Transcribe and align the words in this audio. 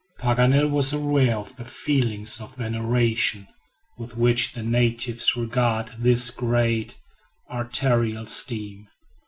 Paganel 0.17 0.67
was 0.71 0.91
aware 0.93 1.37
of 1.37 1.55
the 1.57 1.63
feelings 1.63 2.41
of 2.41 2.55
veneration 2.55 3.47
with 3.99 4.17
which 4.17 4.53
the 4.53 4.63
natives 4.63 5.35
regard 5.35 5.89
this 5.99 6.31
great 6.31 6.97
arterial 7.51 8.25
stream. 8.25 8.87